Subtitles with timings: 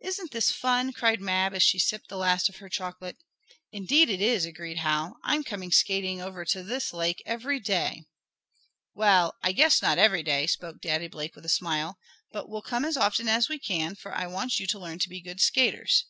[0.00, 3.16] "Isn't this fun!" cried Mab as she sipped the last of her chocolate.
[3.72, 5.16] "Indeed it is," agreed Hal.
[5.24, 8.04] "I'm coming skating over to this lake every day!"
[8.94, 11.96] "Well, I guess not every day," spoke Daddy Blake with a smile.
[12.30, 15.08] "But we'll come as often as we can, for I want you to learn to
[15.08, 16.02] be good skaters.